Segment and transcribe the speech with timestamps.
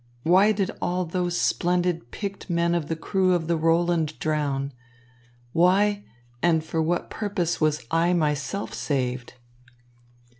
[0.23, 4.73] Why did all those splendid picked men of the crew of the Roland drown?
[5.53, 6.05] Why
[6.41, 9.35] and for what purpose was I myself saved?"